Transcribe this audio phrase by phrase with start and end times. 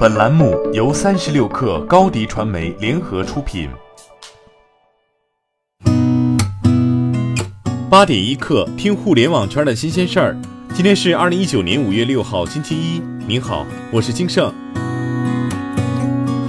[0.00, 3.68] 本栏目由三十六氪高低传媒联合出品。
[7.90, 10.34] 八点一刻，听互联网圈的新鲜事儿。
[10.72, 13.02] 今天是二零一九年五月六号，星期一。
[13.26, 14.50] 您好，我是金盛。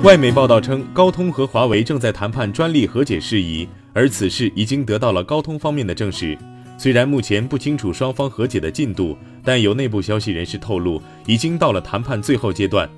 [0.01, 6.37] 外媒报道称，高通和华为正在谈判专利和解事宜，而此事已经得到了高通方面的证实。
[6.77, 12.89] 虽然目前不清楚双方和解的进度，但有内部消息人士透露，已经到了谈判最后阶段。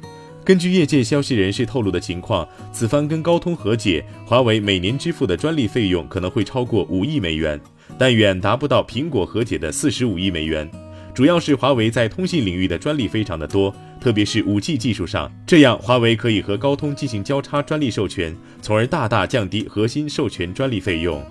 [0.46, 7.60] 根据业界消息人士透露的情况，此番跟高通和解，华为每年支付的专利费用可能会超过五亿美元，
[7.98, 10.70] 但远达不到苹果和解的四十五亿美元。
[11.14, 21.24] 主要是华为在通信领域的专利非常的多，特别是五 G 技术上，这样华为可以和高通进行交叉专利授权，从而大大降低核心授权专利费用。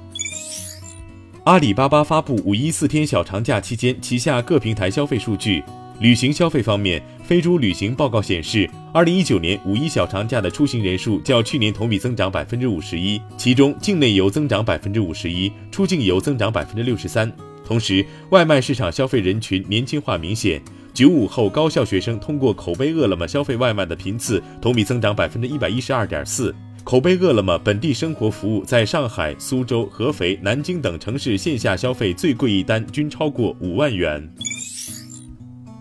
[1.44, 5.62] 阿里巴巴发布五一四天小长假期间旗下各平台消费数据。
[6.02, 17.32] 旅行消费方面，飞猪旅行报告显示，二零一九年五一小长假的出行人数较去年同比增长百分之五十一，其中境内游增长百分之五十一，出境游增长百分之六十三。
[17.64, 20.60] 同时，外卖市场消费人群年轻化明显，
[20.92, 26.52] 九五后高校学生通过口碑饿了么消费外卖的频次同比增长百分之一百一十二点四。
[26.82, 34.28] 口碑饿了么本地生活服务在上海、苏州、合肥、南京等城市线下消费最贵一单均超过五万元。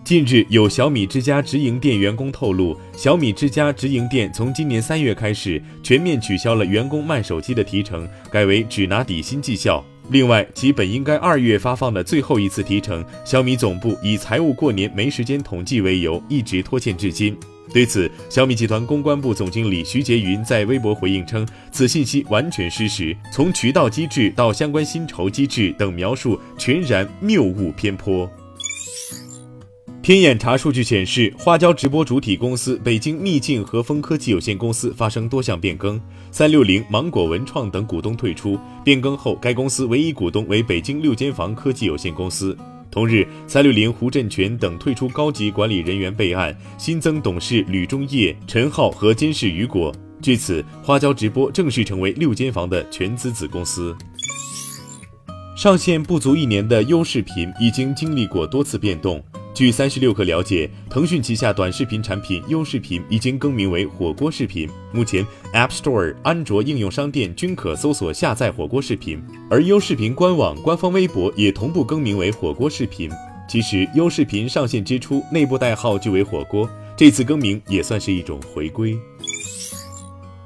[0.04, 9.82] 近日，有小米之家直营店员工透露，小米之家直营店从今年三月开始全面取消了员工卖手机的提成，改为只拿底薪绩效。
[10.10, 17.36] 另外，其本应该二月发放的最后一次提成，小米总部以财务过年没时间统计为由，一直拖欠至今。
[17.72, 28.28] 对此，小米集团公关部总经理徐杰云在微博回应称，此信息完全失实，从渠道机制到相关薪酬机制等描述全然谬误偏颇。
[30.02, 36.00] 天眼查数据显示，花椒直播主体公司北京秘境和风科技有限公司发生多项变更，
[36.32, 38.58] 三六零、芒果文创等股东退出。
[38.82, 42.58] 变更后，该公司唯一股东为北京六间房科技有限公司。
[42.90, 49.94] 同日，三六零胡振全等退出高级管理人员备案，新增董事吕中业、陈浩和监事于果。
[50.20, 53.96] 据此，花椒直播正式成为六间房的全资子公司。
[55.56, 59.22] 上线不足一年的优视频已经经历过多次变动。
[59.54, 64.66] 据三十六氪了解，腾讯旗下短视频产品优视频已经更名为火锅视频。
[64.92, 73.10] 目前，App Store、安卓应用商店均可搜索下载火锅视频，而优视频官网、官方微博也同步更名为火锅视频。
[73.46, 78.96] 其实，优视频上线之初，内部代号就为火锅，这次更名也算是一种回归。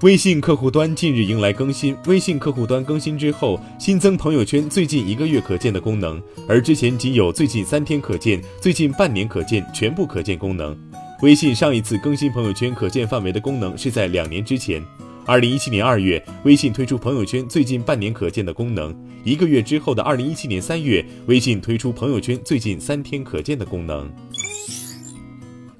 [0.03, 1.97] 微信客户端近日迎来更新。
[2.07, 10.77] 微信客户端更新之后，新增朋友圈最近一个月可见的功能，而之前仅有最近三天可见、最近半年可见、全部可见功能。
[11.23, 14.85] 微信上一次更新朋友圈可见范围的功能是在两年之前，
[15.25, 18.95] 二零一七年二月，微信推出朋友圈最近半年可见的功能。
[19.25, 24.13] 一个月之后的二零一七年三月，微信推出朋友圈最近三天可见的功能。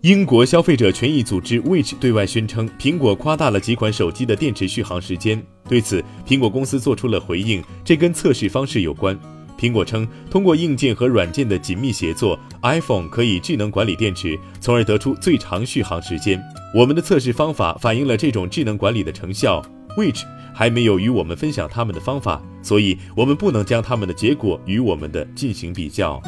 [0.07, 5.45] 英国消费者权益组织 Which 对外宣称，苹果夸大了几款手机的电池续航时间。
[5.69, 9.19] 对此，苹果公司做出了回应，这跟测试方式有关。
[9.59, 16.41] 苹果称，通过硬件和软件的紧密协作，iPhone 可以智能管理电池，从而得出最长续航时间。
[16.73, 19.61] 我们的测试方法反映了这种智能管理的成效。
[19.97, 20.23] Which
[20.55, 26.23] 还没有与我们分享他们的方法，所以我们不能将他们的结果与我们的进行比较。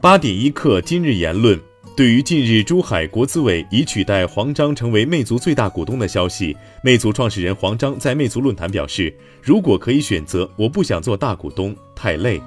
[0.00, 1.60] 八点一刻，今日言论。
[1.94, 12.40] 对于近日珠海国资委已取代黄章成为魅族最大股东的消息，魅族创始人黄章在魅族论坛表示：“如果可以选择，我不想做大股东，太累。”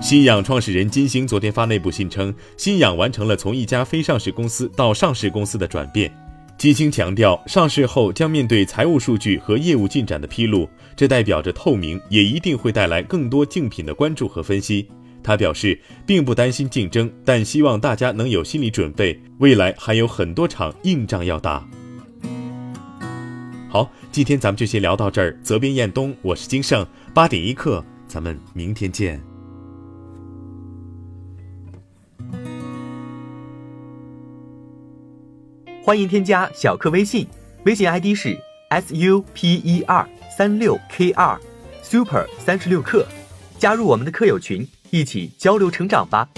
[0.00, 6.08] 新氧创始人金星昨天发内部信称，新氧完成了从一家非上市公司到上市公司的转变。
[6.56, 14.88] 金星强调，上市后将面对财务数据和业务进展的披露，这代表着透明，也一定会带来更多竞品的关注和分析。
[15.22, 21.66] 他表示，并不担心竞争，但希望大家能有心理准备，未来还有很多场硬仗要打。
[23.68, 25.38] 好，今天咱们就先聊到这儿。
[25.42, 29.20] 责编：彦东，我是金盛，八点一刻，咱们明天见。
[35.84, 37.26] 欢迎添加小课微信，
[37.64, 38.36] 微信 ID 是
[38.68, 41.38] s u p e r 三六 k 二
[41.82, 43.06] super 三十六课，
[43.58, 44.66] 加入我们的课友群。
[44.90, 46.28] 一起交流成长吧。